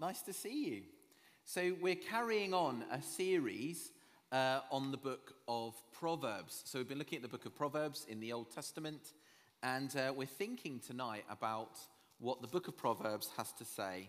[0.00, 0.82] Nice to see you.
[1.44, 3.90] So, we're carrying on a series
[4.30, 6.62] uh, on the book of Proverbs.
[6.66, 9.14] So, we've been looking at the book of Proverbs in the Old Testament,
[9.64, 11.80] and uh, we're thinking tonight about
[12.20, 14.08] what the book of Proverbs has to say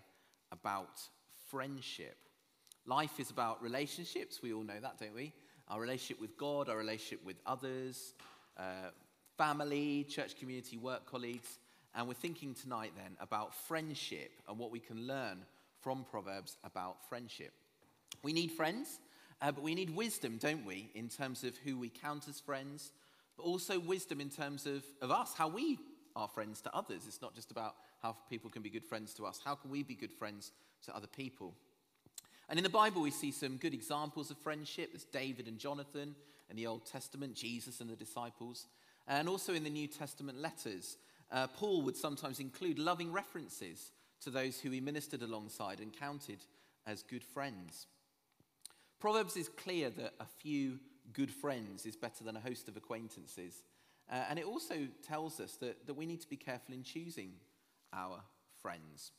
[0.51, 1.01] about
[1.49, 2.17] friendship.
[2.85, 5.33] Life is about relationships, we all know that, don't we?
[5.69, 8.13] Our relationship with God, our relationship with others,
[8.57, 8.91] uh,
[9.39, 11.57] family, church community, work colleagues.
[11.95, 15.39] And we're thinking tonight then about friendship and what we can learn
[15.81, 17.53] from Proverbs about friendship.
[18.23, 18.99] We need friends,
[19.41, 22.91] uh, but we need wisdom, don't we, in terms of who we count as friends,
[23.37, 25.79] but also wisdom in terms of, of us, how we
[26.15, 27.03] are friends to others.
[27.07, 29.83] It's not just about how people can be good friends to us, how can we
[29.83, 30.51] be good friends
[30.85, 31.53] to other people?
[32.49, 34.91] And in the Bible, we see some good examples of friendship.
[34.91, 36.15] There's David and Jonathan
[36.49, 38.65] in the Old Testament, Jesus and the disciples.
[39.07, 40.97] And also in the New Testament letters,
[41.31, 43.91] uh, Paul would sometimes include loving references
[44.21, 46.39] to those who he ministered alongside and counted
[46.85, 47.87] as good friends.
[48.99, 50.79] Proverbs is clear that a few
[51.13, 53.63] good friends is better than a host of acquaintances.
[54.11, 57.31] Uh, and it also tells us that, that we need to be careful in choosing
[57.93, 58.21] our
[58.61, 59.11] friends.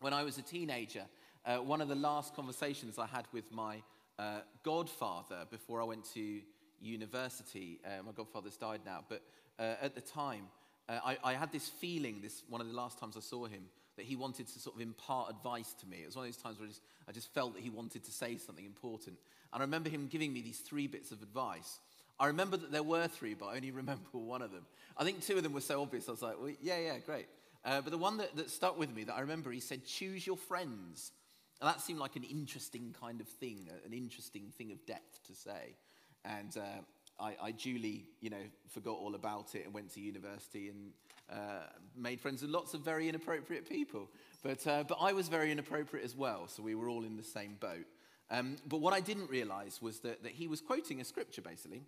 [0.00, 1.04] When I was a teenager,
[1.44, 3.82] uh, one of the last conversations I had with my
[4.18, 6.40] uh, godfather before I went to
[6.80, 9.22] university, uh, my godfather's died now, but
[9.58, 10.44] uh, at the time,
[10.88, 13.62] uh, I, I, had this feeling, this one of the last times I saw him,
[13.96, 15.98] that he wanted to sort of impart advice to me.
[16.02, 18.04] It was one of those times where I just, I just felt that he wanted
[18.04, 19.16] to say something important.
[19.52, 21.78] And I remember him giving me these three bits of advice.
[22.18, 24.64] I remember that there were three, but I only remember one of them.
[24.96, 27.26] I think two of them were so obvious, I was like, well, yeah, yeah, great.
[27.64, 30.26] Uh, but the one that, that stuck with me that I remember, he said, choose
[30.26, 31.12] your friends.
[31.60, 35.34] And that seemed like an interesting kind of thing, an interesting thing of depth to
[35.34, 35.76] say.
[36.24, 40.68] And uh, I, I, duly, you know, forgot all about it and went to university
[40.68, 40.90] and
[41.30, 44.08] uh, made friends with lots of very inappropriate people.
[44.42, 47.22] But, uh, but I was very inappropriate as well, so we were all in the
[47.22, 47.86] same boat.
[48.30, 51.82] Um, but what I didn't realize was that, that he was quoting a scripture, basically.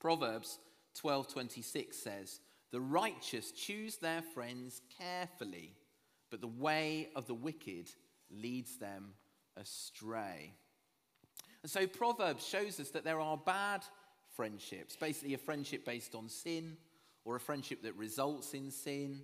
[0.00, 0.58] Proverbs
[1.00, 2.40] 12.26 says,
[2.72, 5.74] The righteous choose their friends carefully,
[6.30, 7.90] but the way of the wicked
[8.30, 9.12] leads them
[9.56, 10.52] astray.
[11.62, 13.84] And so Proverbs shows us that there are bad
[14.34, 16.76] friendships, basically, a friendship based on sin
[17.28, 19.20] or a friendship that results in sin.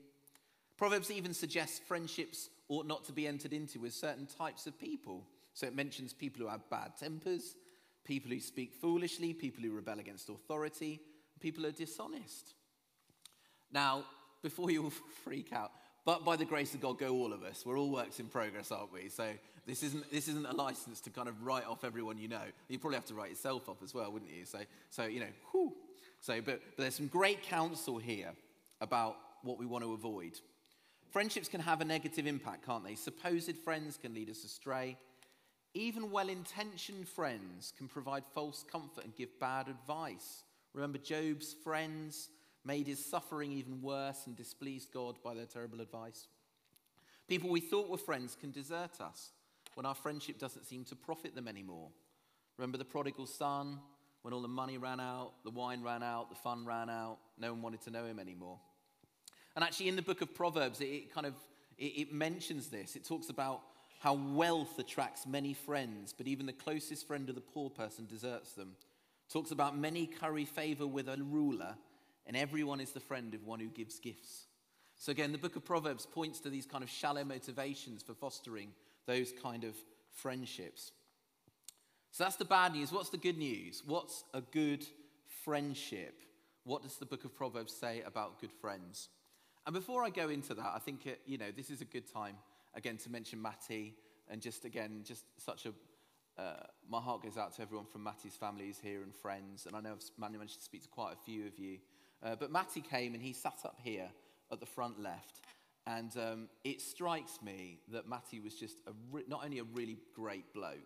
[0.77, 5.25] Proverbs even suggests friendships ought not to be entered into with certain types of people.
[5.55, 7.57] So it mentions people who have bad tempers,
[8.05, 11.01] people who speak foolishly, people who rebel against authority,
[11.41, 12.53] people who are dishonest.
[13.73, 14.05] Now,
[14.43, 14.93] before you all
[15.25, 15.73] freak out,
[16.05, 17.65] but by the grace of God, go all of us.
[17.65, 19.09] We're all works in progress, aren't we?
[19.09, 19.31] So
[19.67, 22.45] this isn't, this isn't a license to kind of write off everyone you know.
[22.69, 24.45] You probably have to write yourself off as well, wouldn't you?
[24.45, 24.59] So,
[24.91, 25.73] so you know, whew.
[26.25, 28.33] So, but, but there's some great counsel here
[28.81, 30.41] about what we want to avoid.
[31.11, 32.95] Friendships can have a negative impact, can't they?
[32.95, 34.97] Supposed friends can lead us astray.
[35.75, 40.45] Even well intentioned friends can provide false comfort and give bad advice.
[40.73, 42.31] Remember, Job's friends
[42.65, 46.27] made his suffering even worse and displeased God by their terrible advice.
[47.29, 49.33] People we thought were friends can desert us
[49.75, 51.91] when our friendship doesn't seem to profit them anymore.
[52.57, 53.81] Remember the prodigal son,
[54.25, 57.53] when all the money ran out, the wine ran out, the fun ran out, no
[57.53, 58.59] one wanted to know him anymore.
[59.55, 61.35] And actually, in the book of Proverbs, it, it kind of
[61.77, 62.97] it, it mentions this.
[62.97, 63.61] It talks about
[64.01, 68.53] how wealth attracts many friends, but even the closest friend of the poor person deserts
[68.53, 68.73] them.
[69.29, 71.75] It talks about many curry favor with a ruler,
[72.27, 74.47] and everyone is the friend of one who gives gifts.
[74.97, 78.71] So, again, the book of Proverbs points to these kind of shallow motivations for fostering
[79.05, 79.75] those kind of
[80.13, 80.93] friendships.
[82.15, 82.93] So, that's the bad news.
[82.93, 83.83] What's the good news?
[83.85, 84.87] What's a good
[85.45, 86.15] friendship?
[86.63, 89.09] What does the book of Proverbs say about good friends?
[89.67, 92.07] And before I go into that, I think, it, you know, this is a good
[92.07, 92.37] time,
[92.77, 93.97] again, to mention Matty
[94.31, 95.73] and just, again, just such a
[96.41, 99.67] uh, my heart goes out to everyone from Matty's family who's here and friends.
[99.67, 101.79] And I know I've managed to speak to quite a few of you.
[102.23, 104.09] Uh, but Matty came and he sat up here
[104.53, 105.41] at the front left.
[105.85, 108.77] And um, it strikes me that Matty was just
[109.11, 110.79] re- not only a really great bloke,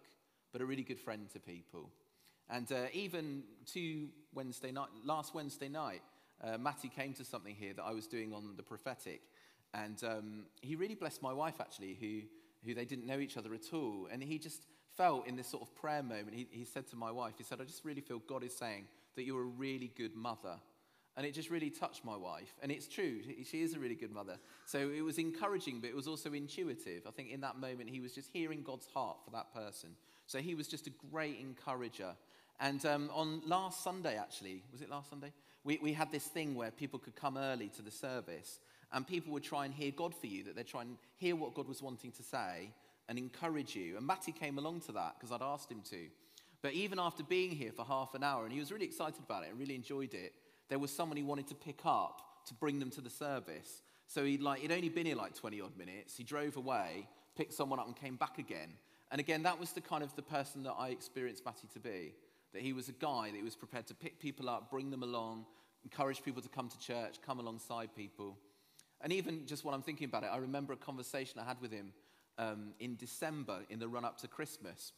[0.52, 1.90] but a really good friend to people.
[2.50, 3.42] And uh, even
[3.72, 6.02] to Wednesday night, last Wednesday night,
[6.42, 9.22] uh, Matty came to something here that I was doing on the prophetic.
[9.74, 12.20] And um, he really blessed my wife, actually, who,
[12.66, 14.08] who they didn't know each other at all.
[14.10, 14.62] And he just
[14.96, 17.60] felt in this sort of prayer moment, he, he said to my wife, he said,
[17.60, 18.86] I just really feel God is saying
[19.16, 20.58] that you're a really good mother
[21.18, 22.54] and it just really touched my wife.
[22.62, 24.38] And it's true, she is a really good mother.
[24.66, 27.02] So it was encouraging, but it was also intuitive.
[27.08, 29.90] I think in that moment, he was just hearing God's heart for that person.
[30.28, 32.14] So he was just a great encourager.
[32.60, 35.32] And um, on last Sunday, actually, was it last Sunday?
[35.64, 38.60] We, we had this thing where people could come early to the service
[38.92, 41.54] and people would try and hear God for you, that they'd try and hear what
[41.54, 42.70] God was wanting to say
[43.08, 43.96] and encourage you.
[43.96, 46.06] And Matty came along to that because I'd asked him to.
[46.60, 49.44] But even after being here for half an hour, and he was really excited about
[49.44, 50.34] it and really enjoyed it,
[50.68, 53.82] there was someone he wanted to pick up to bring them to the service.
[54.08, 56.16] So he'd, like, he'd only been here like 20 odd minutes.
[56.16, 58.70] He drove away, picked someone up, and came back again.
[59.10, 62.14] And again, that was the kind of the person that I experienced Matty to be.
[62.52, 65.46] That he was a guy that was prepared to pick people up, bring them along,
[65.84, 68.36] encourage people to come to church, come alongside people.
[69.00, 71.72] And even just while I'm thinking about it, I remember a conversation I had with
[71.72, 71.92] him
[72.38, 74.92] um, in December in the run up to Christmas.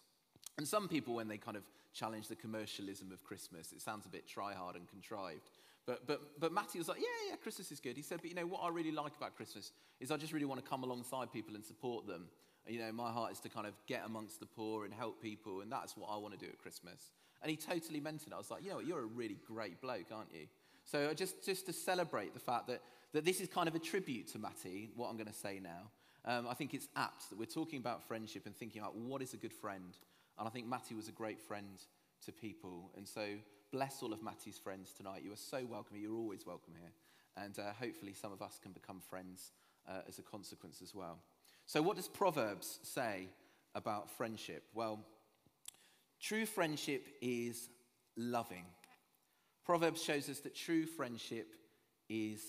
[0.58, 4.08] And some people, when they kind of challenge the commercialism of Christmas, it sounds a
[4.08, 5.50] bit try hard and contrived.
[5.86, 7.96] But, but, but Matty was like, yeah, yeah, Christmas is good.
[7.96, 10.44] He said, but you know, what I really like about Christmas is I just really
[10.44, 12.26] want to come alongside people and support them.
[12.68, 15.60] You know, my heart is to kind of get amongst the poor and help people,
[15.60, 17.10] and that's what I want to do at Christmas.
[17.42, 18.32] And he totally meant it.
[18.32, 20.46] I was like, you know what, you're a really great bloke, aren't you?
[20.84, 24.28] So just, just to celebrate the fact that, that this is kind of a tribute
[24.28, 25.90] to Matty, what I'm going to say now,
[26.24, 29.32] um, I think it's apt that we're talking about friendship and thinking about what is
[29.32, 29.96] a good friend.
[30.38, 31.82] And I think Matty was a great friend
[32.26, 32.90] to people.
[32.96, 33.24] And so
[33.72, 35.22] bless all of Matty's friends tonight.
[35.24, 35.96] You are so welcome.
[35.96, 36.90] You're always welcome here.
[37.42, 39.52] And uh, hopefully some of us can become friends
[39.88, 41.18] uh, as a consequence as well.
[41.70, 43.28] So, what does Proverbs say
[43.76, 44.64] about friendship?
[44.74, 44.98] Well,
[46.20, 47.68] true friendship is
[48.16, 48.64] loving.
[49.64, 51.46] Proverbs shows us that true friendship
[52.08, 52.42] is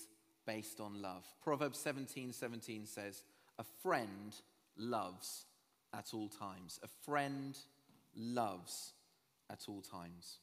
[0.44, 1.24] based on love.
[1.40, 3.22] Proverbs 17 17 says,
[3.60, 4.34] A friend
[4.76, 5.44] loves
[5.94, 6.80] at all times.
[6.82, 7.56] A friend
[8.16, 8.92] loves
[9.48, 10.40] at all times.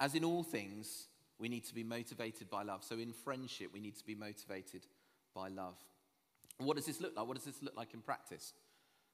[0.00, 1.06] As in all things,
[1.38, 2.82] we need to be motivated by love.
[2.82, 4.84] So in friendship, we need to be motivated
[5.32, 5.76] by love.
[6.58, 7.26] What does this look like?
[7.26, 8.52] What does this look like in practice?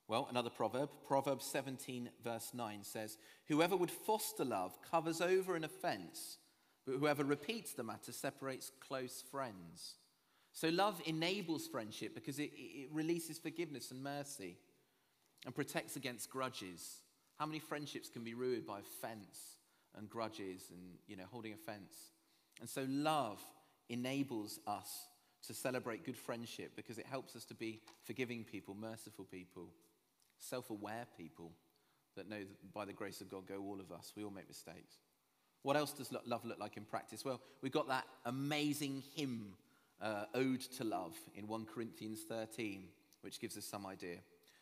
[0.06, 3.16] Well, another proverb, Proverbs 17, verse 9 says,
[3.48, 6.38] Whoever would foster love covers over an offense,
[6.86, 9.96] but whoever repeats the matter separates close friends.
[10.52, 14.58] So love enables friendship because it, it releases forgiveness and mercy
[15.46, 16.98] and protects against grudges.
[17.38, 19.56] How many friendships can be ruined by offense
[19.96, 21.94] and grudges and, you know, holding offense?
[22.60, 23.40] And so love
[23.88, 25.08] enables us
[25.46, 29.68] to celebrate good friendship because it helps us to be forgiving people, merciful people,
[30.38, 31.52] self aware people
[32.16, 34.12] that know that by the grace of God go all of us.
[34.16, 34.94] We all make mistakes.
[35.62, 37.24] What else does love look like in practice?
[37.24, 39.54] Well, we've got that amazing hymn,
[40.00, 42.84] uh, Ode to Love, in 1 Corinthians 13,
[43.22, 44.18] which gives us some idea.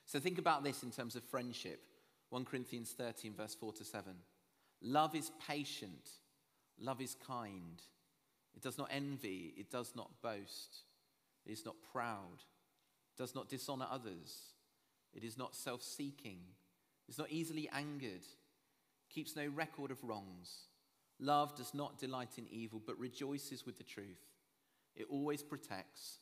[0.06, 1.80] So think about this in terms of friendship.
[2.30, 4.14] 1 Corinthians 13, verse 4 to 7.
[4.80, 6.08] Love is patient,
[6.80, 7.82] love is kind.
[8.54, 10.82] It does not envy, it does not boast,
[11.46, 14.52] it is not proud, it does not dishonor others,
[15.14, 16.40] it is not self seeking,
[17.08, 18.24] it is not easily angered,
[19.10, 20.68] keeps no record of wrongs.
[21.18, 24.24] Love does not delight in evil, but rejoices with the truth.
[24.96, 26.18] It always protects,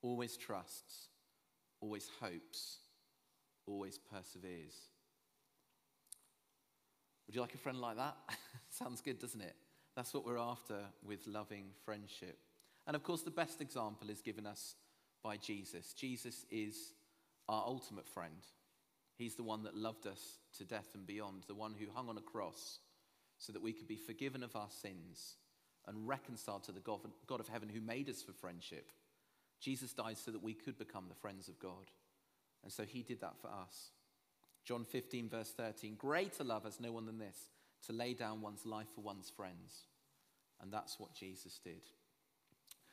[0.00, 1.08] always trusts,
[1.80, 2.78] always hopes,
[3.66, 4.76] always perseveres.
[7.26, 8.16] Would you like a friend like that?
[8.70, 9.56] Sounds good, doesn't it?
[9.96, 12.38] That's what we're after with loving friendship.
[12.86, 14.74] And of course, the best example is given us
[15.22, 15.92] by Jesus.
[15.94, 16.92] Jesus is
[17.48, 18.44] our ultimate friend.
[19.16, 22.18] He's the one that loved us to death and beyond, the one who hung on
[22.18, 22.80] a cross
[23.38, 25.36] so that we could be forgiven of our sins
[25.86, 28.90] and reconciled to the God of heaven who made us for friendship.
[29.60, 31.90] Jesus died so that we could become the friends of God.
[32.62, 33.90] And so he did that for us.
[34.64, 37.36] John 15, verse 13 Greater love has no one than this,
[37.86, 39.86] to lay down one's life for one's friends.
[40.60, 41.82] And that's what Jesus did.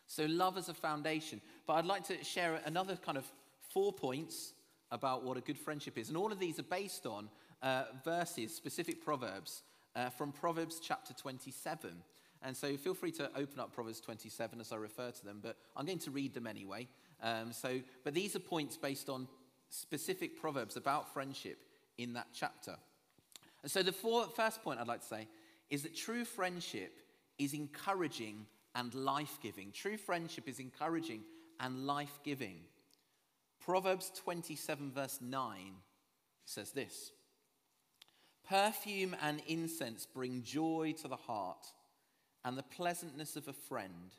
[0.07, 1.41] So, love as a foundation.
[1.65, 3.25] But I'd like to share another kind of
[3.74, 4.53] four points
[4.91, 6.10] about what a good friendship is.
[6.10, 7.29] And all of these are based on
[7.62, 9.63] uh, verses, specific proverbs
[9.95, 11.91] uh, from Proverbs chapter 27.
[12.43, 15.57] And so feel free to open up Proverbs 27 as I refer to them, but
[15.75, 16.88] I'm going to read them anyway.
[17.21, 19.27] Um, so, but these are points based on
[19.69, 21.60] specific proverbs about friendship
[21.98, 22.75] in that chapter.
[23.63, 25.27] And so, the four, first point I'd like to say
[25.70, 27.00] is that true friendship
[27.38, 29.72] is encouraging and life giving.
[29.72, 31.24] True friendship is encouraging
[31.60, 32.58] and life giving.
[33.60, 35.56] Proverbs 27, verse 9
[36.46, 37.12] says this
[38.48, 41.65] Perfume and incense bring joy to the heart,
[42.44, 44.12] and the pleasantness of a friend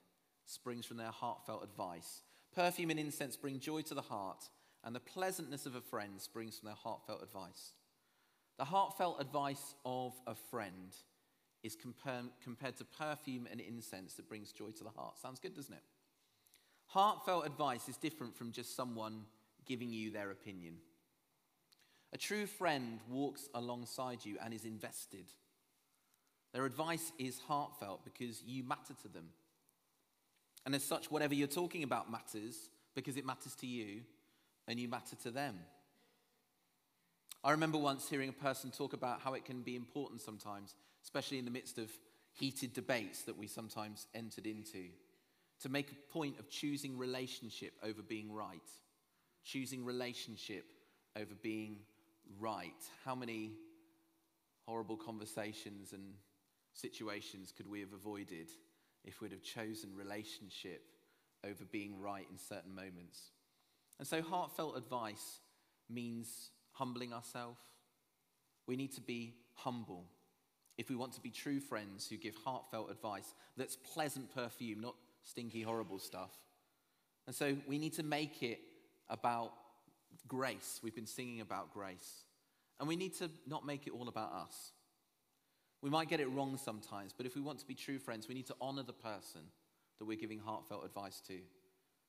[0.46, 2.22] springs from their heartfelt advice.
[2.54, 4.48] Perfume and incense bring joy to the heart,
[4.84, 7.72] and the pleasantness of a friend springs from their heartfelt advice.
[8.62, 10.94] The heartfelt advice of a friend
[11.64, 15.18] is compared to perfume and incense that brings joy to the heart.
[15.18, 15.82] Sounds good, doesn't it?
[16.86, 19.22] Heartfelt advice is different from just someone
[19.66, 20.76] giving you their opinion.
[22.12, 25.24] A true friend walks alongside you and is invested.
[26.52, 29.30] Their advice is heartfelt because you matter to them.
[30.64, 34.02] And as such, whatever you're talking about matters because it matters to you
[34.68, 35.58] and you matter to them.
[37.44, 41.38] I remember once hearing a person talk about how it can be important sometimes, especially
[41.38, 41.90] in the midst of
[42.32, 44.84] heated debates that we sometimes entered into,
[45.62, 48.60] to make a point of choosing relationship over being right.
[49.44, 50.64] Choosing relationship
[51.16, 51.78] over being
[52.38, 52.70] right.
[53.04, 53.52] How many
[54.66, 56.14] horrible conversations and
[56.74, 58.48] situations could we have avoided
[59.04, 60.84] if we'd have chosen relationship
[61.44, 63.30] over being right in certain moments?
[63.98, 65.40] And so, heartfelt advice
[65.90, 67.60] means humbling ourselves.
[68.66, 70.06] We need to be humble
[70.78, 74.94] if we want to be true friends who give heartfelt advice that's pleasant perfume, not
[75.24, 76.32] stinky, horrible stuff.
[77.26, 78.60] And so we need to make it
[79.08, 79.52] about
[80.26, 80.80] grace.
[80.82, 82.24] We've been singing about grace.
[82.80, 84.72] And we need to not make it all about us.
[85.82, 88.34] We might get it wrong sometimes, but if we want to be true friends, we
[88.34, 89.40] need to honor the person
[89.98, 91.38] that we're giving heartfelt advice to.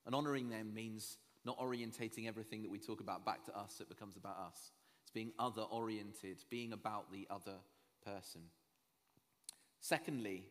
[0.05, 3.89] And honoring them means not orientating everything that we talk about back to us, it
[3.89, 4.71] becomes about us.
[5.03, 7.57] It's being other oriented, being about the other
[8.05, 8.41] person.
[9.79, 10.45] Secondly,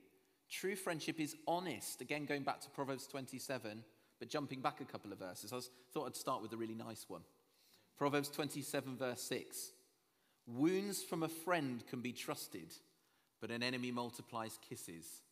[0.51, 2.01] true friendship is honest.
[2.01, 3.83] Again, going back to Proverbs 27,
[4.19, 5.53] but jumping back a couple of verses.
[5.53, 5.61] I
[5.93, 7.23] thought I'd start with a really nice one.
[7.97, 9.73] Proverbs 27, verse 6.
[10.47, 12.75] Wounds from a friend can be trusted,
[13.41, 15.23] but an enemy multiplies kisses.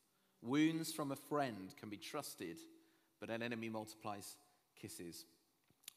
[0.42, 2.56] Wounds from a friend can be trusted,
[3.20, 4.36] but an enemy multiplies
[4.80, 5.24] kisses.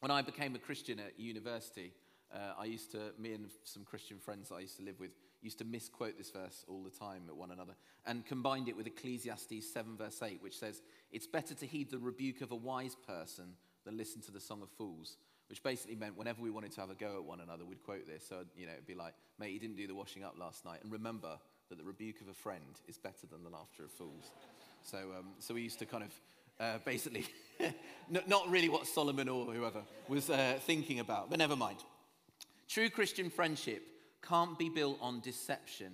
[0.03, 1.93] When I became a Christian at university,
[2.35, 5.15] uh, I used to, me and some Christian friends that I used to live with,
[5.41, 7.71] used to misquote this verse all the time at one another
[8.05, 10.81] and combined it with Ecclesiastes 7, verse 8, which says,
[11.13, 13.53] It's better to heed the rebuke of a wise person
[13.85, 15.15] than listen to the song of fools.
[15.47, 18.05] Which basically meant whenever we wanted to have a go at one another, we'd quote
[18.05, 18.27] this.
[18.27, 20.79] So, you know, it'd be like, mate, you didn't do the washing up last night.
[20.83, 21.37] And remember
[21.69, 24.33] that the rebuke of a friend is better than the laughter of fools.
[24.81, 26.11] So, um, so we used to kind of
[26.59, 27.25] uh, basically,
[28.27, 31.77] not really what Solomon or whoever was uh, thinking about, but never mind.
[32.67, 33.83] True Christian friendship
[34.21, 35.93] can't be built on deception.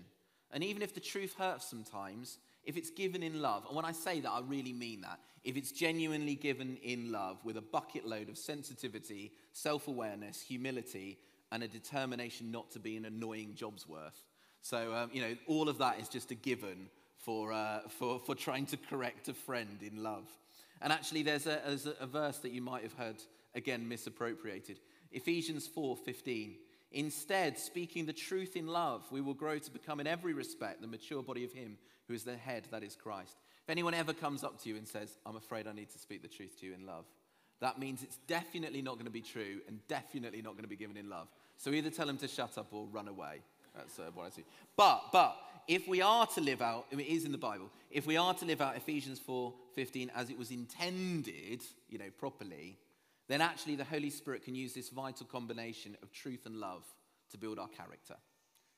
[0.51, 3.91] And even if the truth hurts sometimes, if it's given in love, and when I
[3.91, 8.05] say that, I really mean that, if it's genuinely given in love with a bucket
[8.05, 11.17] load of sensitivity, self awareness, humility,
[11.51, 14.23] and a determination not to be an annoying Jobsworth.
[14.61, 18.35] So, um, you know, all of that is just a given for, uh, for, for
[18.35, 20.27] trying to correct a friend in love.
[20.81, 23.17] And actually, there's a, there's a verse that you might have heard,
[23.55, 24.79] again, misappropriated.
[25.11, 26.55] Ephesians 4 15.
[26.91, 30.87] Instead, speaking the truth in love, we will grow to become in every respect the
[30.87, 33.35] mature body of Him who is the head, that is Christ.
[33.63, 36.23] If anyone ever comes up to you and says, I'm afraid I need to speak
[36.23, 37.05] the truth to you in love,
[37.61, 40.75] that means it's definitely not going to be true and definitely not going to be
[40.75, 41.27] given in love.
[41.57, 43.41] So either tell them to shut up or run away.
[43.75, 44.45] That's uh, what I see.
[44.75, 45.37] But, but,
[45.69, 48.45] if we are to live out, it is in the Bible, if we are to
[48.45, 52.79] live out Ephesians 4 15 as it was intended, you know, properly,
[53.27, 56.83] then actually the Holy Spirit can use this vital combination of truth and love
[57.29, 58.15] to build our character.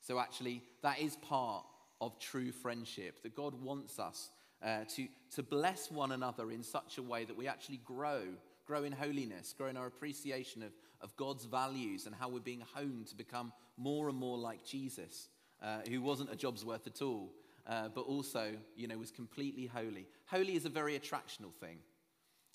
[0.00, 1.64] So, actually, that is part
[2.02, 4.28] of true friendship, that God wants us
[4.62, 8.24] uh, to, to bless one another in such a way that we actually grow,
[8.66, 12.62] grow in holiness, grow in our appreciation of, of God's values and how we're being
[12.74, 15.28] honed to become more and more like Jesus,
[15.62, 17.32] uh, who wasn't a Jobsworth at all,
[17.66, 20.08] uh, but also, you know, was completely holy.
[20.26, 21.78] Holy is a very attractional thing.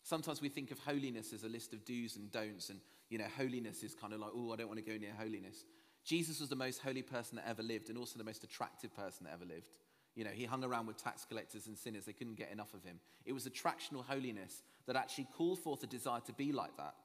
[0.04, 3.26] Sometimes we think of holiness as a list of do's and don'ts, and you know,
[3.38, 5.66] holiness is kind of like, oh, I don't want to go near holiness.
[6.04, 9.26] Jesus was the most holy person that ever lived, and also the most attractive person
[9.26, 9.78] that ever lived.
[10.16, 12.06] You know, he hung around with tax collectors and sinners.
[12.06, 13.00] They couldn't get enough of him.
[13.26, 16.96] It was attractional holiness that actually called forth a desire to be like that.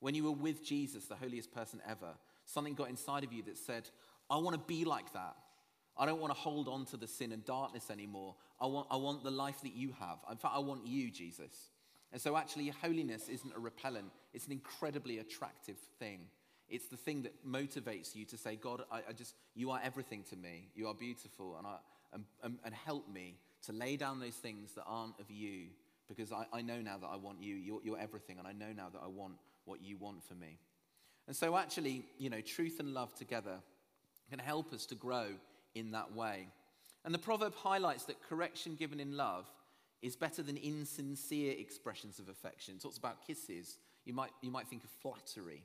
[0.00, 3.56] When you were with Jesus, the holiest person ever, something got inside of you that
[3.56, 3.88] said,
[4.30, 5.36] I want to be like that.
[5.98, 8.36] I don't want to hold on to the sin and darkness anymore.
[8.60, 10.18] I want, I want the life that you have.
[10.30, 11.70] In fact, I want you, Jesus.
[12.12, 16.20] And so, actually, holiness isn't a repellent, it's an incredibly attractive thing.
[16.68, 20.22] It's the thing that motivates you to say, God, I, I just, you are everything
[20.30, 20.68] to me.
[20.74, 21.76] You are beautiful, and, I,
[22.42, 25.68] and, and, help me to lay down those things that aren't of you
[26.08, 27.54] because I, I know now that I want you.
[27.54, 30.58] You're, you're everything, and I know now that I want what you want for me.
[31.26, 33.60] And so, actually, you know, truth and love together
[34.30, 35.28] can help us to grow
[35.74, 36.48] in that way.
[37.04, 39.50] And the proverb highlights that correction given in love
[40.02, 42.74] is better than insincere expressions of affection.
[42.74, 43.78] It talks about kisses.
[44.04, 45.62] You might, you might think of flattery.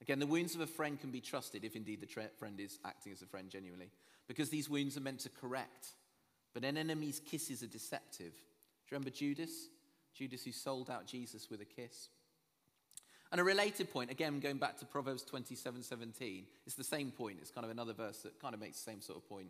[0.00, 2.78] Again, the wounds of a friend can be trusted if indeed the tra- friend is
[2.84, 3.90] acting as a friend genuinely,
[4.28, 5.88] because these wounds are meant to correct.
[6.52, 8.32] But an enemy's kisses are deceptive.
[8.32, 9.68] Do you remember Judas?
[10.14, 12.08] Judas who sold out Jesus with a kiss.
[13.32, 17.38] And a related point, again, going back to Proverbs 27 17, it's the same point.
[17.40, 19.48] It's kind of another verse that kind of makes the same sort of point.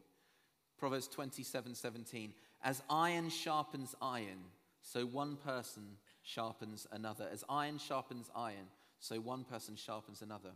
[0.79, 2.33] Proverbs 27 17.
[2.63, 4.45] As iron sharpens iron,
[4.83, 5.83] so one person
[6.23, 7.27] sharpens another.
[7.31, 8.69] As iron sharpens iron,
[9.01, 10.51] so one person sharpens another.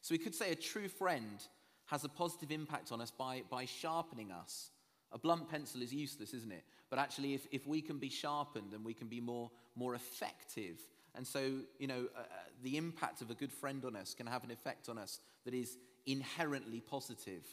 [0.00, 1.42] So we could say a true friend
[1.86, 4.70] has a positive impact on us by, by sharpening us.
[5.12, 6.62] A blunt pencil is useless, isn't it?
[6.88, 10.78] But actually, if, if we can be sharpened and we can be more, more effective,
[11.14, 12.24] and so, you know, uh, uh
[12.62, 15.54] the impact of a good friend on us can have an effect on us that
[15.54, 17.44] is inherently positive.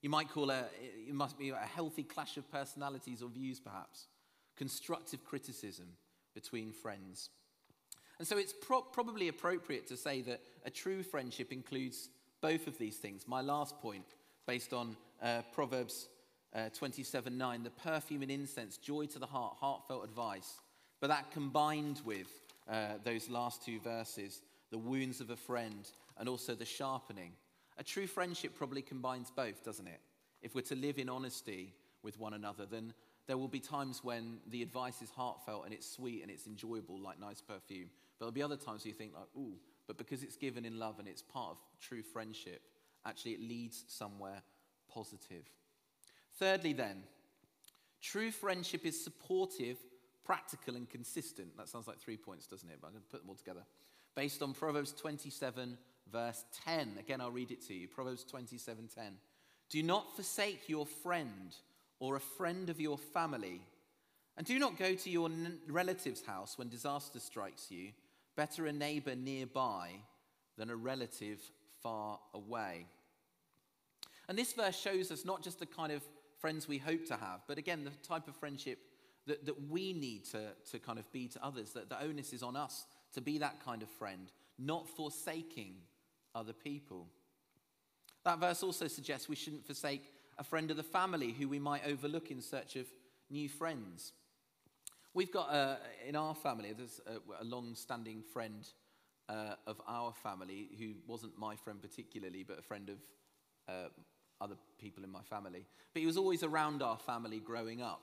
[0.00, 0.64] You might call a,
[1.08, 4.06] it must be a healthy clash of personalities or views, perhaps.
[4.56, 5.86] Constructive criticism
[6.34, 7.30] between friends.
[8.18, 12.08] And so it's pro- probably appropriate to say that a true friendship includes
[12.40, 13.26] both of these things.
[13.26, 14.04] My last point,
[14.46, 16.08] based on uh, Proverbs
[16.54, 20.60] uh, 27 9, the perfume and incense, joy to the heart, heartfelt advice.
[21.00, 22.28] But that combined with
[22.70, 27.32] uh, those last two verses, the wounds of a friend, and also the sharpening.
[27.78, 30.00] A true friendship probably combines both, doesn't it?
[30.42, 32.92] If we're to live in honesty with one another, then
[33.26, 37.00] there will be times when the advice is heartfelt and it's sweet and it's enjoyable,
[37.00, 37.88] like nice perfume.
[38.18, 39.54] But there'll be other times you think, like, ooh,
[39.86, 42.62] but because it's given in love and it's part of true friendship,
[43.06, 44.42] actually it leads somewhere
[44.92, 45.44] positive.
[46.38, 47.02] Thirdly, then,
[48.00, 49.78] true friendship is supportive,
[50.24, 51.56] practical, and consistent.
[51.56, 52.78] That sounds like three points, doesn't it?
[52.80, 53.64] But I'm going to put them all together.
[54.14, 55.76] Based on Proverbs 27,
[56.12, 56.96] verse 10.
[56.98, 57.88] Again, I'll read it to you.
[57.88, 59.04] Proverbs 27, 10.
[59.70, 61.54] Do not forsake your friend
[61.98, 63.60] or a friend of your family.
[64.36, 67.90] And do not go to your n- relative's house when disaster strikes you.
[68.36, 69.90] Better a neighbor nearby
[70.56, 71.40] than a relative
[71.82, 72.86] far away.
[74.28, 76.02] And this verse shows us not just the kind of
[76.38, 78.78] friends we hope to have, but again, the type of friendship
[79.26, 82.42] that, that we need to, to kind of be to others, that the onus is
[82.42, 85.74] on us to be that kind of friend, not forsaking
[86.34, 87.06] other people.
[88.24, 91.86] That verse also suggests we shouldn't forsake a friend of the family who we might
[91.86, 92.86] overlook in search of
[93.30, 94.12] new friends.
[95.14, 95.76] We've got uh,
[96.08, 98.66] in our family, there's a, a long standing friend
[99.28, 102.96] uh, of our family who wasn't my friend particularly, but a friend of
[103.68, 103.88] uh,
[104.40, 105.66] other people in my family.
[105.92, 108.02] But he was always around our family growing up.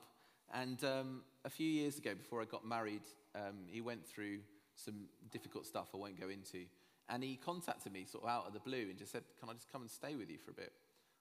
[0.53, 3.03] And um, a few years ago, before I got married,
[3.35, 4.39] um, he went through
[4.75, 6.65] some difficult stuff I won't go into.
[7.09, 9.53] And he contacted me sort of out of the blue and just said, Can I
[9.53, 10.71] just come and stay with you for a bit?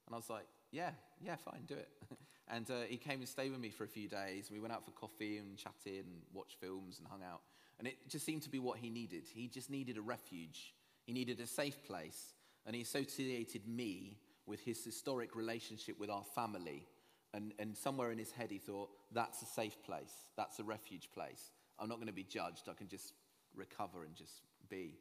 [0.06, 1.88] And I was like, Yeah, yeah, fine, do it.
[2.48, 4.50] and uh, he came and stayed with me for a few days.
[4.50, 7.40] We went out for coffee and chatted and watched films and hung out.
[7.78, 9.24] And it just seemed to be what he needed.
[9.32, 12.34] He just needed a refuge, he needed a safe place.
[12.66, 16.86] And he associated me with his historic relationship with our family.
[17.34, 21.10] And, and somewhere in his head, he thought, That's a safe place, that's a refuge
[21.12, 21.50] place.
[21.78, 23.12] I'm not going to be judged, I can just
[23.54, 24.98] recover and just be.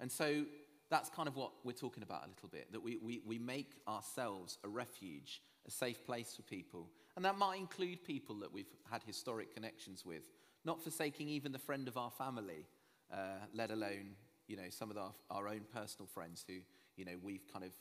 [0.00, 0.44] And so
[0.90, 3.72] that's kind of what we're talking about a little bit that we, we, we make
[3.88, 6.88] ourselves a refuge, a safe place for people.
[7.16, 10.24] And that might include people that we've had historic connections with,
[10.64, 12.66] not forsaking even the friend of our family,
[13.12, 14.16] uh, let alone
[14.48, 16.54] you know, some of our, our own personal friends who
[16.96, 17.72] you know, we've kind of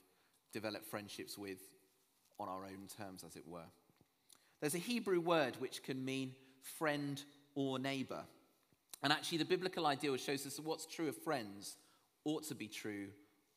[0.53, 1.59] developed friendships with
[2.41, 3.69] on our own terms, as it were.
[4.59, 6.33] There's a Hebrew word which can mean
[6.77, 7.21] friend
[7.55, 8.23] or neighbor.
[9.03, 11.77] And actually, the biblical ideal shows us that what's true of friends
[12.25, 13.07] ought to be true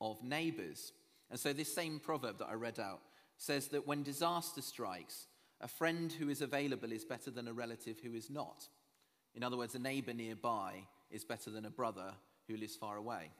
[0.00, 0.92] of neighbors.
[1.30, 3.00] And so, this same proverb that I read out
[3.36, 5.26] says that when disaster strikes,
[5.60, 8.68] a friend who is available is better than a relative who is not.
[9.34, 12.12] In other words, a neighbor nearby is better than a brother
[12.48, 13.30] who lives far away.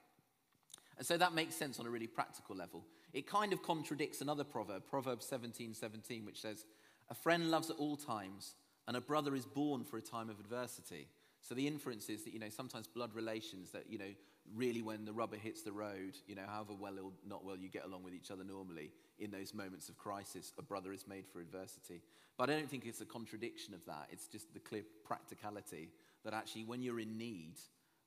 [0.97, 2.85] And so that makes sense on a really practical level.
[3.15, 6.67] It kind of contradicts another proverb, Proverbs 17 17, which says,
[7.09, 8.57] A friend loves at all times,
[8.89, 11.09] and a brother is born for a time of adversity.
[11.41, 14.13] So the inference is that, you know, sometimes blood relations that, you know,
[14.55, 17.69] really when the rubber hits the road, you know, however well or not well you
[17.69, 21.27] get along with each other normally, in those moments of crisis, a brother is made
[21.27, 22.03] for adversity.
[22.37, 24.09] But I don't think it's a contradiction of that.
[24.11, 25.91] It's just the clear practicality
[26.25, 27.61] that actually when you're in need,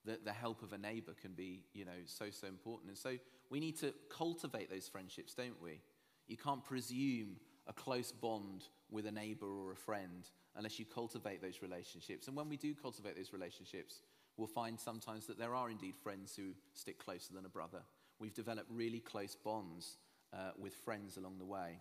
[0.06, 2.90] the, the help of a neighbor can be, you know, so, so important.
[2.90, 3.18] And so
[3.50, 5.82] we need to cultivate those friendships, don't we?
[6.28, 11.42] You can't presume a close bond with a neighbor or a friend unless you cultivate
[11.42, 12.28] those relationships.
[12.28, 14.02] And when we do cultivate those relationships,
[14.38, 17.82] we'll find sometimes that there are indeed friends who stick closer than a brother.
[18.20, 19.98] We've developed really close bonds
[20.34, 21.80] uh, with friends along the way.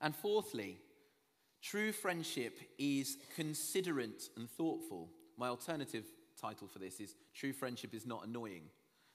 [0.00, 0.78] And fourthly,
[1.62, 5.08] true friendship is considerate and thoughtful.
[5.38, 6.04] My alternative
[6.42, 8.64] title for this is True Friendship is Not Annoying.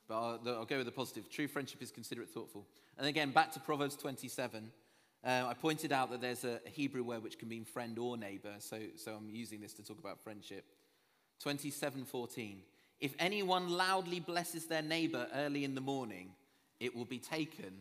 [0.07, 1.29] But I'll, I'll go with the positive.
[1.29, 2.65] True friendship is considerate, thoughtful.
[2.97, 4.71] And again, back to Proverbs 27.
[5.25, 8.53] Uh, I pointed out that there's a Hebrew word which can mean friend or neighbor,
[8.59, 10.63] so, so I'm using this to talk about friendship.
[11.43, 12.59] 27:14.
[12.99, 16.31] If anyone loudly blesses their neighbor early in the morning,
[16.79, 17.73] it will be taken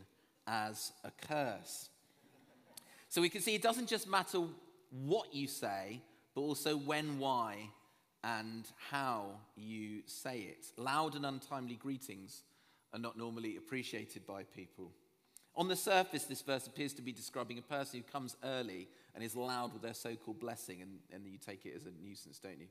[0.46, 1.88] as a curse.
[3.08, 4.40] So we can see it doesn't just matter
[4.90, 6.02] what you say,
[6.34, 7.70] but also when, why,
[8.26, 10.66] and how you say it.
[10.76, 12.42] Loud and untimely greetings
[12.92, 14.90] are not normally appreciated by people.
[15.54, 19.22] On the surface, this verse appears to be describing a person who comes early and
[19.22, 22.40] is loud with their so called blessing, and, and you take it as a nuisance,
[22.40, 22.66] don't you?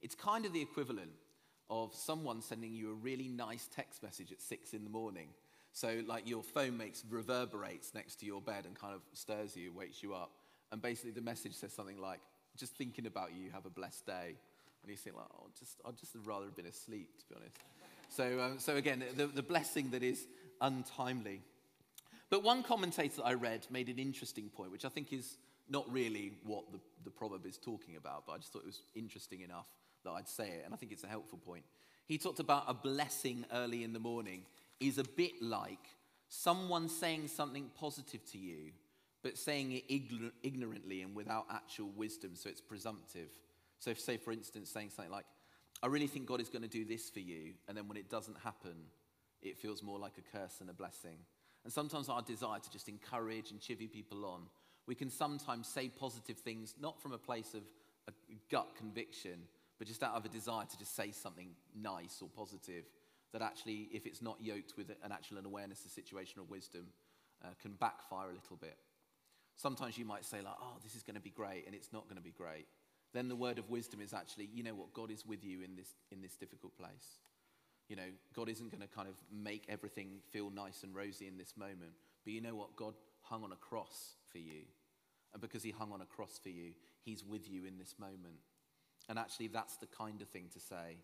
[0.00, 1.10] It's kind of the equivalent
[1.68, 5.28] of someone sending you a really nice text message at six in the morning.
[5.72, 9.72] So, like your phone makes reverberates next to your bed and kind of stirs you,
[9.72, 10.30] wakes you up.
[10.72, 12.20] And basically, the message says something like,
[12.56, 14.36] just thinking about you, have a blessed day.
[14.82, 17.56] And you think, like, oh, just, I'd just rather have been asleep, to be honest.
[18.08, 20.26] So, um, so again, the, the blessing that is
[20.60, 21.42] untimely.
[22.28, 25.36] But one commentator that I read made an interesting point, which I think is
[25.68, 28.82] not really what the, the proverb is talking about, but I just thought it was
[28.94, 29.68] interesting enough
[30.04, 31.64] that I'd say it, and I think it's a helpful point.
[32.06, 34.42] He talked about a blessing early in the morning
[34.80, 35.86] is a bit like
[36.28, 38.72] someone saying something positive to you,
[39.22, 39.84] but saying it
[40.42, 43.28] ignorantly and without actual wisdom, so it's presumptive.
[43.80, 45.24] So, if, say, for instance, saying something like,
[45.82, 48.08] I really think God is going to do this for you, and then when it
[48.08, 48.74] doesn't happen,
[49.42, 51.16] it feels more like a curse than a blessing.
[51.64, 54.42] And sometimes our desire to just encourage and chivvy people on,
[54.86, 57.62] we can sometimes say positive things, not from a place of
[58.08, 58.12] a
[58.50, 59.38] gut conviction,
[59.78, 62.84] but just out of a desire to just say something nice or positive
[63.32, 66.86] that actually, if it's not yoked with an actual awareness of situational wisdom,
[67.44, 68.76] uh, can backfire a little bit.
[69.56, 72.04] Sometimes you might say, like, oh, this is going to be great, and it's not
[72.04, 72.66] going to be great.
[73.12, 75.76] Then the word of wisdom is actually, you know what, God is with you in
[75.76, 77.18] this, in this difficult place.
[77.88, 81.36] You know, God isn't going to kind of make everything feel nice and rosy in
[81.36, 81.92] this moment.
[82.24, 82.76] But you know what?
[82.76, 84.62] God hung on a cross for you.
[85.32, 86.72] And because he hung on a cross for you,
[87.04, 88.38] he's with you in this moment.
[89.08, 90.98] And actually, that's the kind of thing to say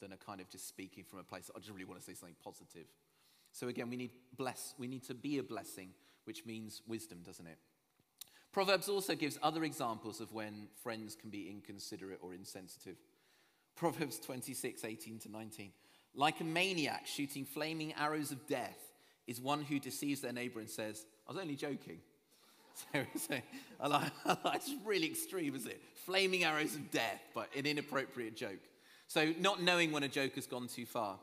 [0.00, 2.06] than a kind of just speaking from a place, that I just really want to
[2.06, 2.86] say something positive.
[3.52, 5.90] So again, we need bless, we need to be a blessing,
[6.24, 7.58] which means wisdom, doesn't it?
[8.52, 12.96] Proverbs also gives other examples of when friends can be inconsiderate or insensitive.
[13.76, 15.70] Proverbs 26, 18 to 19.
[16.14, 18.78] Like a maniac shooting flaming arrows of death
[19.26, 22.00] is one who deceives their neighbor and says, I was only joking.
[22.94, 23.34] So, so
[24.54, 25.82] it's really extreme, isn't it?
[26.06, 28.60] Flaming arrows of death, but an inappropriate joke.
[29.08, 31.18] So, not knowing when a joke has gone too far.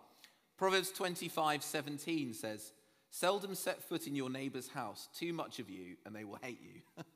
[0.57, 2.73] Proverbs 25 17 says,
[3.09, 6.59] Seldom set foot in your neighbor's house, too much of you, and they will hate
[6.61, 7.03] you.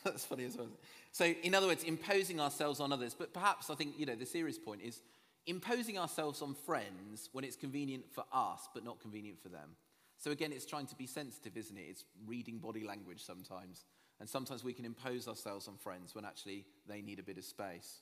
[0.04, 0.68] That's funny as well.
[1.12, 3.14] So, in other words, imposing ourselves on others.
[3.14, 5.00] But perhaps I think, you know, the serious point is
[5.46, 9.70] imposing ourselves on friends when it's convenient for us, but not convenient for them.
[10.18, 11.86] So again, it's trying to be sensitive, isn't it?
[11.88, 13.84] It's reading body language sometimes.
[14.20, 17.44] And sometimes we can impose ourselves on friends when actually they need a bit of
[17.44, 18.00] space.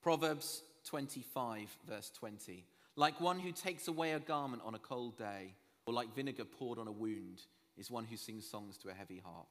[0.00, 2.64] Proverbs 25, verse 20.
[2.94, 5.54] Like one who takes away a garment on a cold day,
[5.86, 7.40] or like vinegar poured on a wound,
[7.76, 9.48] is one who sings songs to a heavy heart.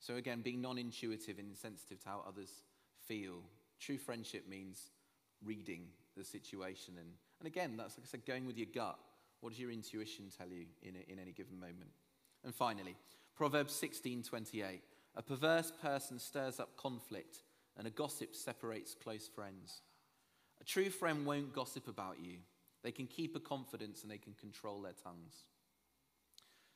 [0.00, 2.50] So again, being non intuitive and insensitive to how others
[3.06, 3.42] feel.
[3.78, 4.90] True friendship means
[5.44, 5.86] reading
[6.16, 6.94] the situation.
[6.98, 7.08] And,
[7.38, 8.98] and again, that's like I said, going with your gut.
[9.40, 11.90] What does your intuition tell you in, a, in any given moment?
[12.44, 12.96] And finally,
[13.34, 14.80] Proverbs 16:28.
[15.16, 17.42] A perverse person stirs up conflict,
[17.76, 19.82] and a gossip separates close friends.
[20.60, 22.38] A true friend won't gossip about you.
[22.82, 25.46] They can keep a confidence and they can control their tongues.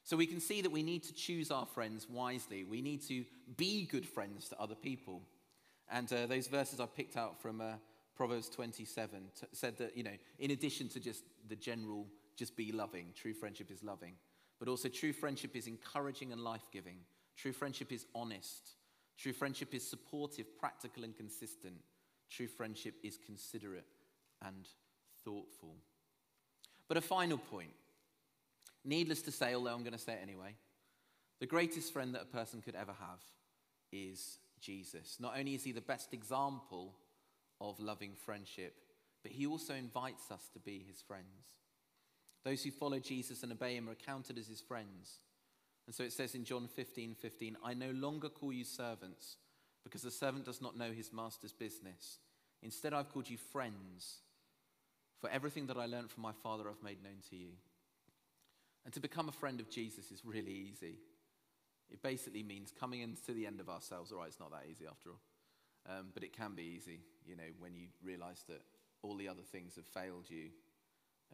[0.04, 2.62] So we can see that we need to choose our friends wisely.
[2.62, 3.24] We need to
[3.56, 5.22] be good friends to other people.
[5.90, 7.72] And uh, those verses I picked out from uh,
[8.14, 12.70] Proverbs 27 t- said that, you know, in addition to just the general just be
[12.70, 13.06] loving.
[13.14, 14.14] True friendship is loving.
[14.58, 16.98] But also, true friendship is encouraging and life giving.
[17.36, 18.76] True friendship is honest.
[19.16, 21.76] True friendship is supportive, practical, and consistent.
[22.30, 23.86] True friendship is considerate
[24.44, 24.68] and
[25.24, 25.76] thoughtful.
[26.88, 27.70] But a final point.
[28.84, 30.54] Needless to say, although I'm going to say it anyway,
[31.40, 33.20] the greatest friend that a person could ever have
[33.92, 35.16] is Jesus.
[35.20, 36.94] Not only is he the best example
[37.60, 38.74] of loving friendship,
[39.22, 41.26] but he also invites us to be his friends.
[42.44, 45.20] Those who follow Jesus and obey him are counted as his friends.
[45.86, 49.36] And so it says in John 15 15, I no longer call you servants,
[49.82, 52.18] because the servant does not know his master's business.
[52.62, 54.20] Instead, I've called you friends,
[55.20, 57.52] for everything that I learned from my Father I've made known to you.
[58.84, 60.98] And to become a friend of Jesus is really easy.
[61.90, 64.12] It basically means coming into the end of ourselves.
[64.12, 65.20] All right, it's not that easy after all.
[65.86, 68.62] Um, but it can be easy, you know, when you realize that
[69.02, 70.48] all the other things have failed you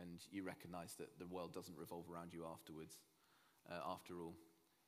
[0.01, 2.95] and you recognize that the world doesn't revolve around you afterwards,
[3.71, 4.35] uh, after all.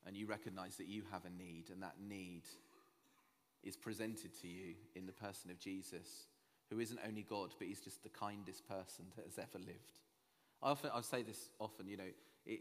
[0.06, 2.42] And you recognize that you have a need, and that need
[3.62, 6.26] is presented to you in the person of Jesus,
[6.70, 10.00] who isn't only God, but he's just the kindest person that has ever lived.
[10.62, 12.10] I often I say this often, you know,
[12.46, 12.60] it,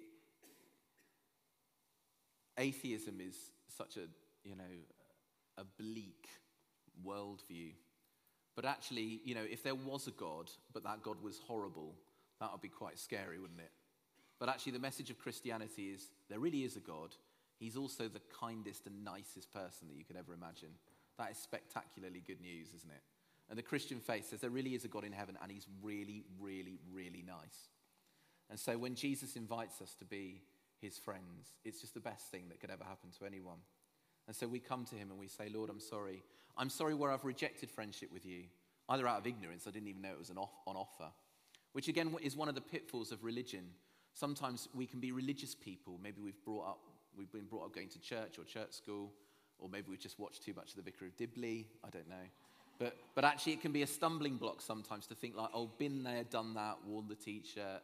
[2.58, 3.36] atheism is
[3.76, 4.08] such a,
[4.44, 4.63] you know,
[5.58, 6.28] a bleak
[7.06, 7.74] worldview.
[8.56, 11.96] But actually, you know, if there was a God, but that God was horrible,
[12.39, 13.72] that would be quite scary, wouldn't it?
[14.39, 17.15] But actually, the message of Christianity is there really is a God.
[17.60, 20.70] He's also the kindest and nicest person that you could ever imagine.
[21.20, 23.04] That is spectacularly good news, isn't it?
[23.50, 26.24] And the Christian faith says there really is a God in heaven, and he's really,
[26.39, 27.70] really, really nice.
[28.52, 30.42] And so when Jesus invites us to be
[30.82, 33.60] his friends, it's just the best thing that could ever happen to anyone.
[34.28, 36.22] And so we come to him and we say, Lord, I'm sorry.
[36.58, 38.44] I'm sorry where I've rejected friendship with you,
[38.90, 41.08] either out of ignorance, I didn't even know it was an off- on offer,
[41.72, 43.64] which again is one of the pitfalls of religion.
[44.14, 45.98] Sometimes we can be religious people.
[46.04, 46.80] Maybe we've brought up,
[47.18, 49.14] we've been brought up going to church or church school,
[49.60, 51.68] or maybe we've just watched too much of the Vicar of Dibley.
[51.86, 52.28] I don't know.
[52.80, 56.04] But, but actually, it can be a stumbling block sometimes to think like, oh, been
[56.04, 57.82] there, done that, worn the t-shirt.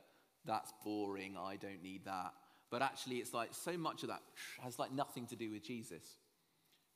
[0.48, 1.38] That's boring.
[1.38, 2.34] I don't need that.
[2.72, 4.22] But actually, it's like so much of that
[4.62, 6.04] has like nothing to do with Jesus.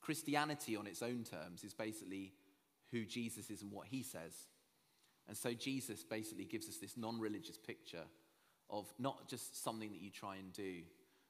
[0.02, 2.34] Christianity, on its own terms, is basically
[2.92, 4.34] who Jesus is and what he says.
[5.28, 8.04] And so Jesus basically gives us this non religious picture
[8.70, 10.78] of not just something that you try and do,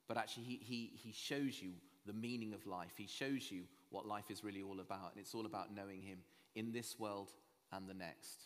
[0.07, 1.71] but actually he, he, he shows you
[2.05, 2.93] the meaning of life.
[2.97, 5.11] He shows you what life is really all about.
[5.13, 6.19] And it's all about knowing him
[6.55, 7.31] in this world
[7.71, 8.45] and the next.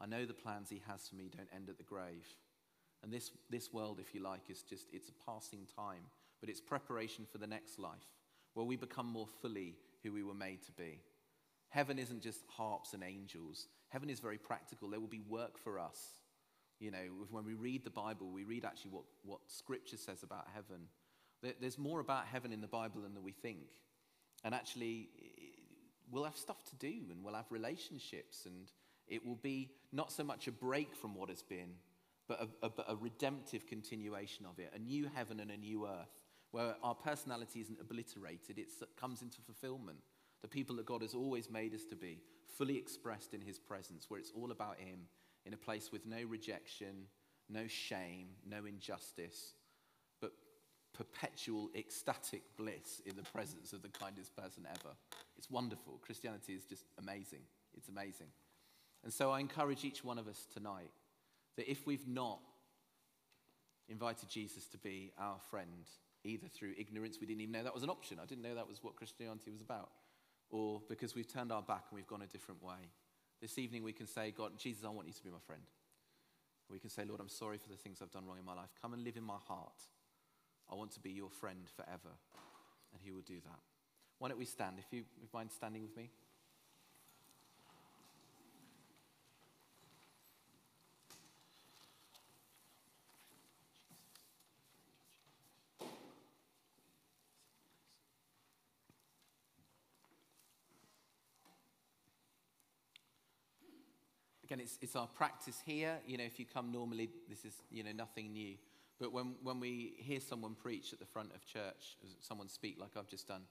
[0.00, 2.26] I know the plans he has for me don't end at the grave.
[3.02, 6.02] And this, this world, if you like, is just, it's a passing time,
[6.40, 8.06] but it's preparation for the next life
[8.54, 11.00] where we become more fully who we were made to be.
[11.68, 13.68] Heaven isn't just harps and angels.
[13.88, 14.88] Heaven is very practical.
[14.88, 15.98] There will be work for us.
[16.80, 20.46] You know, when we read the Bible, we read actually what, what Scripture says about
[20.54, 20.86] heaven.
[21.60, 23.68] There's more about heaven in the Bible than we think.
[24.44, 25.08] And actually,
[26.10, 28.70] we'll have stuff to do and we'll have relationships, and
[29.06, 31.74] it will be not so much a break from what has been,
[32.28, 36.20] but a, a, a redemptive continuation of it, a new heaven and a new earth
[36.50, 39.98] where our personality isn't obliterated, it comes into fulfillment.
[40.42, 42.20] The people that God has always made us to be,
[42.56, 45.00] fully expressed in His presence, where it's all about Him,
[45.44, 47.06] in a place with no rejection,
[47.48, 49.54] no shame, no injustice,
[50.20, 50.32] but
[50.94, 54.94] perpetual ecstatic bliss in the presence of the kindest person ever.
[55.36, 55.98] It's wonderful.
[56.02, 57.42] Christianity is just amazing.
[57.76, 58.28] It's amazing.
[59.04, 60.90] And so I encourage each one of us tonight
[61.58, 62.38] that if we've not
[63.88, 65.88] invited Jesus to be our friend,
[66.22, 68.18] either through ignorance, we didn't even know that was an option.
[68.22, 69.90] I didn't know that was what Christianity was about,
[70.50, 72.92] or because we've turned our back and we've gone a different way.
[73.40, 75.62] This evening we can say, God, Jesus, I want you to be my friend.
[76.70, 78.70] We can say, Lord, I'm sorry for the things I've done wrong in my life.
[78.80, 79.82] Come and live in my heart.
[80.70, 82.14] I want to be your friend forever.
[82.92, 83.58] And he will do that.
[84.18, 84.76] Why don't we stand?
[84.78, 86.10] If you mind standing with me.
[104.68, 105.96] It's, it's our practice here.
[106.06, 108.56] You know, if you come normally, this is, you know, nothing new.
[109.00, 112.90] But when, when we hear someone preach at the front of church, someone speak like
[112.96, 113.42] I've just done,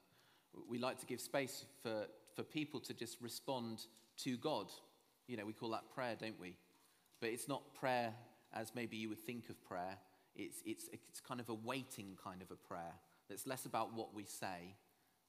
[0.70, 3.86] we like to give space for, for people to just respond
[4.18, 4.68] to God.
[5.28, 6.56] You know, we call that prayer, don't we?
[7.20, 8.14] But it's not prayer
[8.54, 9.98] as maybe you would think of prayer.
[10.36, 12.94] It's, it's, it's kind of a waiting kind of a prayer
[13.28, 14.76] that's less about what we say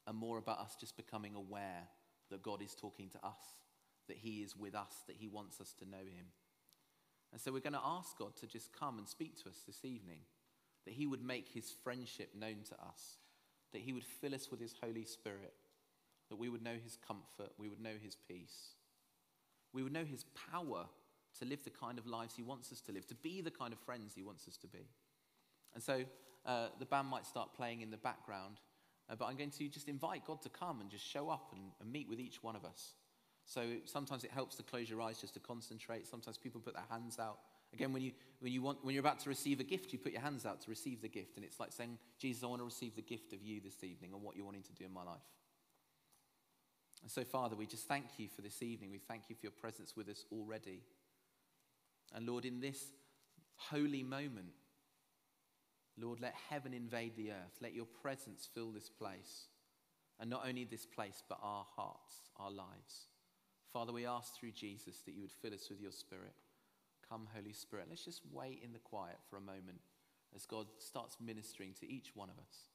[0.06, 1.88] and more about us just becoming aware
[2.30, 3.38] that God is talking to us
[4.08, 6.26] that He is with us, that He wants us to know Him.
[7.32, 9.84] And so we're going to ask God to just come and speak to us this
[9.84, 10.20] evening,
[10.84, 13.18] that He would make His friendship known to us,
[13.72, 15.54] that He would fill us with His Holy Spirit,
[16.30, 18.74] that we would know His comfort, we would know His peace,
[19.72, 20.86] we would know His power
[21.38, 23.72] to live the kind of lives He wants us to live, to be the kind
[23.72, 24.88] of friends He wants us to be.
[25.74, 26.04] And so
[26.46, 28.56] uh, the band might start playing in the background,
[29.10, 31.70] uh, but I'm going to just invite God to come and just show up and,
[31.80, 32.94] and meet with each one of us.
[33.48, 36.06] So sometimes it helps to close your eyes just to concentrate.
[36.06, 37.38] Sometimes people put their hands out.
[37.72, 40.12] Again, when, you, when, you want, when you're about to receive a gift, you put
[40.12, 41.36] your hands out to receive the gift.
[41.36, 44.10] And it's like saying, Jesus, I want to receive the gift of you this evening
[44.12, 45.22] and what you're wanting to do in my life.
[47.00, 48.90] And so, Father, we just thank you for this evening.
[48.90, 50.82] We thank you for your presence with us already.
[52.14, 52.84] And Lord, in this
[53.56, 54.52] holy moment,
[55.98, 57.56] Lord, let heaven invade the earth.
[57.62, 59.46] Let your presence fill this place.
[60.20, 63.06] And not only this place, but our hearts, our lives.
[63.72, 66.32] Father, we ask through Jesus that you would fill us with your Spirit.
[67.08, 67.86] Come, Holy Spirit.
[67.88, 69.80] Let's just wait in the quiet for a moment
[70.34, 72.68] as God starts ministering to each one of us.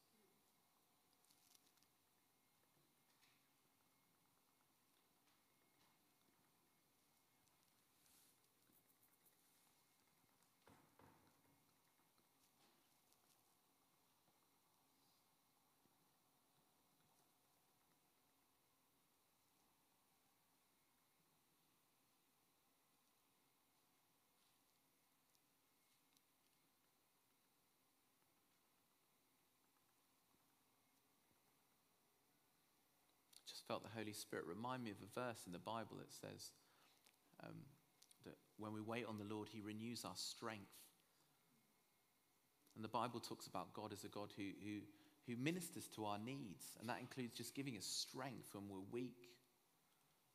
[33.67, 36.52] Felt the Holy Spirit remind me of a verse in the Bible that says
[37.43, 37.56] um,
[38.26, 40.71] that when we wait on the Lord, He renews our strength.
[42.76, 44.80] And the Bible talks about God as a God who, who,
[45.28, 49.30] who ministers to our needs, and that includes just giving us strength when we're weak.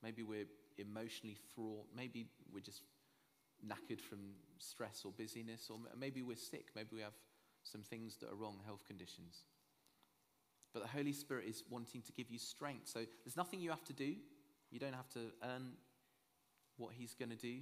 [0.03, 0.47] Maybe we're
[0.79, 1.87] emotionally fraught.
[1.97, 2.83] Maybe we're just
[3.67, 4.19] knackered from
[4.59, 6.69] stress or busyness, or maybe we're sick.
[6.77, 7.17] Maybe we have
[7.65, 9.43] some things that are wrong, health conditions.
[10.73, 12.89] But the Holy Spirit is wanting to give you strength.
[12.89, 14.15] So there's nothing you have to do.
[14.71, 15.73] You don't have to earn
[16.77, 17.61] what He's going to do.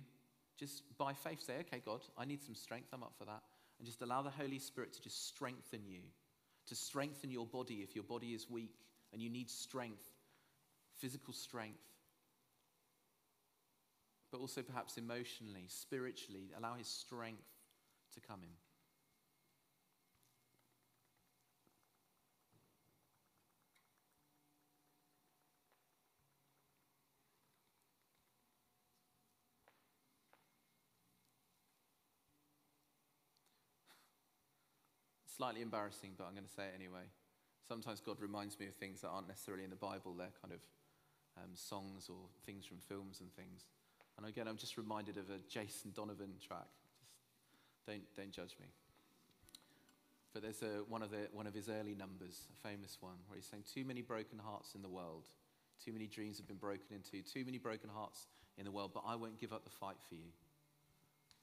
[0.58, 2.88] Just by faith say, okay, God, I need some strength.
[2.92, 3.42] I'm up for that.
[3.78, 6.00] And just allow the Holy Spirit to just strengthen you,
[6.66, 8.74] to strengthen your body if your body is weak
[9.12, 10.04] and you need strength,
[10.98, 11.78] physical strength.
[14.32, 17.44] But also perhaps emotionally, spiritually, allow His strength
[18.14, 18.65] to come in.
[35.36, 37.04] Slightly embarrassing, but I'm going to say it anyway.
[37.68, 40.14] Sometimes God reminds me of things that aren't necessarily in the Bible.
[40.16, 40.60] They're kind of
[41.36, 43.66] um, songs or things from films and things.
[44.16, 46.72] And again, I'm just reminded of a Jason Donovan track.
[47.74, 48.66] Just don't, don't judge me.
[50.32, 53.36] But there's a, one, of the, one of his early numbers, a famous one, where
[53.36, 55.28] he's saying, Too many broken hearts in the world.
[55.84, 57.20] Too many dreams have been broken into.
[57.22, 60.14] Too many broken hearts in the world, but I won't give up the fight for
[60.14, 60.32] you.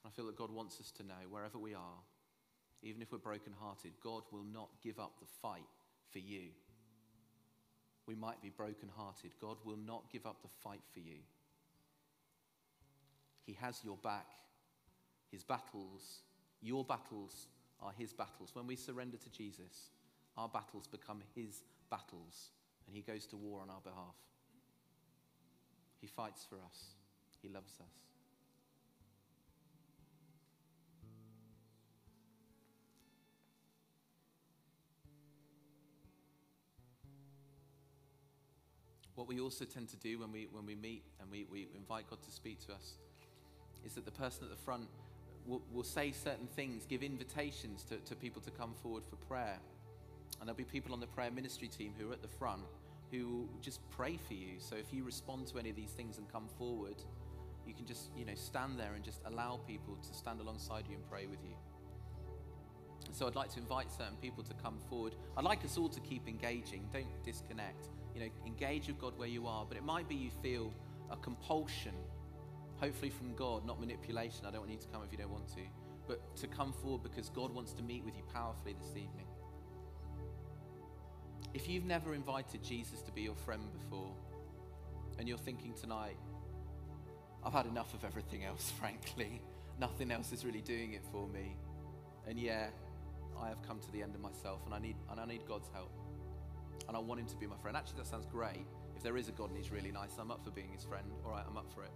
[0.05, 2.01] I feel that God wants us to know, wherever we are,
[2.83, 5.61] even if we're brokenhearted, God will not give up the fight
[6.11, 6.49] for you.
[8.05, 9.31] We might be brokenhearted.
[9.39, 11.19] God will not give up the fight for you.
[13.45, 14.27] He has your back.
[15.31, 16.19] His battles,
[16.61, 17.47] your battles,
[17.81, 18.51] are His battles.
[18.53, 19.89] When we surrender to Jesus,
[20.37, 22.51] our battles become His battles,
[22.85, 24.15] and He goes to war on our behalf.
[26.01, 26.95] He fights for us,
[27.41, 28.12] He loves us.
[39.15, 42.09] What we also tend to do when we, when we meet and we, we invite
[42.09, 42.97] God to speak to us
[43.85, 44.87] is that the person at the front
[45.45, 49.59] will, will say certain things, give invitations to, to people to come forward for prayer.
[50.39, 52.63] And there'll be people on the prayer ministry team who are at the front
[53.11, 54.53] who will just pray for you.
[54.57, 56.95] So if you respond to any of these things and come forward,
[57.67, 60.95] you can just, you know, stand there and just allow people to stand alongside you
[60.95, 61.55] and pray with you.
[63.11, 65.13] So I'd like to invite certain people to come forward.
[65.37, 66.89] I'd like us all to keep engaging.
[66.91, 70.29] Don't disconnect you know, engage with God where you are, but it might be you
[70.41, 70.71] feel
[71.11, 71.93] a compulsion,
[72.77, 74.45] hopefully from God, not manipulation.
[74.45, 75.61] I don't want you to come if you don't want to,
[76.07, 79.27] but to come forward because God wants to meet with you powerfully this evening.
[81.53, 84.11] If you've never invited Jesus to be your friend before,
[85.19, 86.17] and you're thinking tonight,
[87.45, 89.41] I've had enough of everything else, frankly.
[89.79, 91.57] Nothing else is really doing it for me.
[92.27, 92.67] And yeah,
[93.41, 95.67] I have come to the end of myself and I need, and I need God's
[95.73, 95.91] help
[96.87, 97.75] and I want him to be my friend.
[97.77, 98.65] Actually, that sounds great.
[98.95, 101.05] If there is a God and he's really nice, I'm up for being his friend.
[101.25, 101.91] All right, I'm up for it.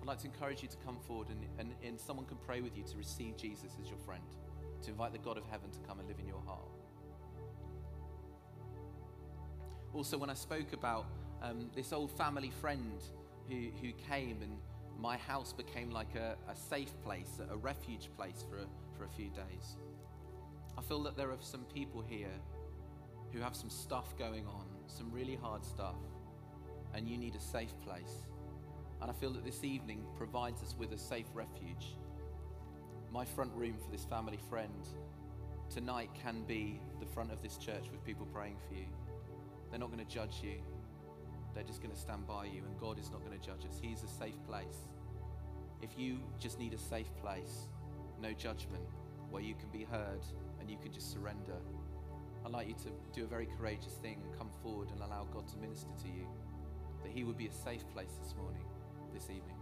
[0.00, 2.76] I'd like to encourage you to come forward and, and, and someone can pray with
[2.76, 4.22] you to receive Jesus as your friend,
[4.82, 6.70] to invite the God of heaven to come and live in your heart.
[9.92, 11.06] Also, when I spoke about
[11.42, 13.02] um, this old family friend
[13.48, 14.56] who, who came and
[14.98, 19.08] my house became like a, a safe place, a refuge place for a, for a
[19.08, 19.76] few days.
[20.78, 22.30] I feel that there are some people here
[23.32, 25.96] who have some stuff going on, some really hard stuff,
[26.94, 28.26] and you need a safe place.
[29.00, 31.96] And I feel that this evening provides us with a safe refuge.
[33.12, 34.86] My front room for this family friend
[35.72, 38.86] tonight can be the front of this church with people praying for you.
[39.70, 40.60] They're not going to judge you,
[41.54, 43.78] they're just going to stand by you, and God is not going to judge us.
[43.80, 44.88] He's a safe place.
[45.82, 47.68] If you just need a safe place,
[48.20, 48.84] no judgment,
[49.30, 50.20] where you can be heard
[50.60, 51.56] and you can just surrender
[52.44, 55.46] I'd like you to do a very courageous thing and come forward and allow God
[55.48, 56.26] to minister to you,
[57.02, 58.64] that He would be a safe place this morning,
[59.12, 59.56] this evening.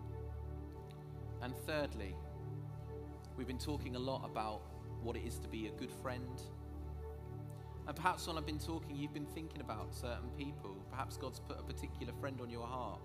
[1.43, 2.15] And thirdly,
[3.37, 4.63] we've been talking a lot about
[5.03, 6.41] what it is to be a good friend.
[7.87, 10.77] And perhaps when I've been talking, you've been thinking about certain people.
[10.91, 13.01] Perhaps God's put a particular friend on your heart.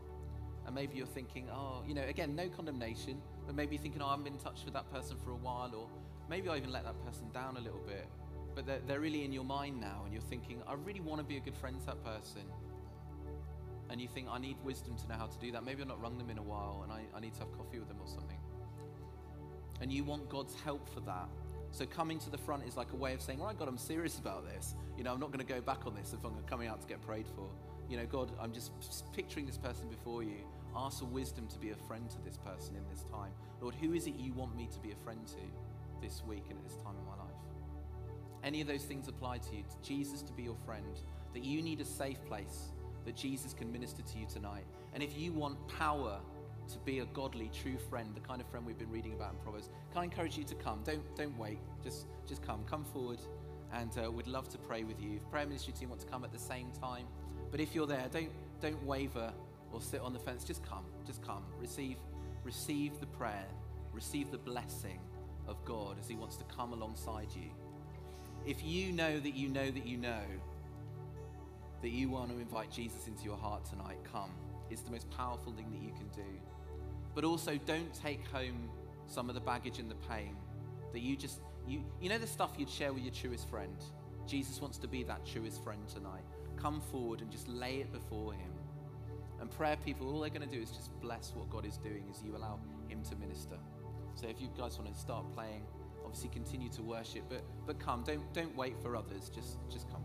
[0.65, 4.07] And maybe you're thinking, oh, you know, again, no condemnation, but maybe you're thinking, oh,
[4.07, 5.87] I haven't been in touch with that person for a while, or
[6.29, 8.07] maybe I even let that person down a little bit
[8.55, 11.25] but they're, they're really in your mind now, and you're thinking, I really want to
[11.25, 12.43] be a good friend to that person.
[13.89, 15.63] And you think, I need wisdom to know how to do that.
[15.63, 17.79] Maybe I've not rung them in a while, and I, I need to have coffee
[17.79, 18.37] with them or something.
[19.81, 21.27] And you want God's help for that.
[21.71, 24.19] So coming to the front is like a way of saying, right, God, I'm serious
[24.19, 24.75] about this.
[24.97, 26.87] You know, I'm not going to go back on this if I'm coming out to
[26.87, 27.49] get prayed for.
[27.89, 28.71] you know, God, I'm just
[29.13, 30.37] picturing this person before you.
[30.75, 33.31] Ask for wisdom to be a friend to this person in this time.
[33.61, 36.57] Lord, who is it you want me to be a friend to this week and
[36.57, 37.35] at this time in my life?
[38.43, 40.99] Any of those things apply to you, to Jesus to be your friend,
[41.33, 42.71] that you need a safe place
[43.05, 44.65] that Jesus can minister to you tonight.
[44.93, 46.19] And if you want power
[46.71, 49.39] to be a godly, true friend, the kind of friend we've been reading about in
[49.39, 50.81] Proverbs, can I encourage you to come?
[50.83, 51.59] Don't, don't wait.
[51.83, 52.63] Just, just come.
[52.69, 53.19] Come forward,
[53.73, 55.17] and uh, we'd love to pray with you.
[55.17, 57.05] If prayer ministry team want to come at the same time,
[57.51, 58.31] but if you're there, don't,
[58.61, 59.33] don't waver
[59.71, 60.43] or sit on the fence.
[60.43, 60.85] Just come.
[61.05, 61.43] Just come.
[61.59, 61.97] Receive,
[62.43, 63.45] receive the prayer.
[63.91, 64.99] Receive the blessing
[65.47, 67.49] of God as He wants to come alongside you.
[68.45, 70.23] If you know that you know that you know
[71.81, 74.31] that you want to invite Jesus into your heart tonight, come.
[74.69, 76.29] It's the most powerful thing that you can do.
[77.13, 78.69] But also, don't take home
[79.07, 80.35] some of the baggage and the pain
[80.93, 83.75] that you just, you, you know, the stuff you'd share with your truest friend.
[84.25, 86.23] Jesus wants to be that truest friend tonight.
[86.55, 88.51] Come forward and just lay it before Him.
[89.41, 92.05] And prayer people, all they're going to do is just bless what God is doing
[92.09, 93.57] as you allow Him to minister.
[94.15, 95.63] So if you guys want to start playing,
[96.13, 98.03] obviously continue to worship, but, but come.
[98.03, 99.31] Don't, don't wait for others.
[99.33, 100.02] Just, just come.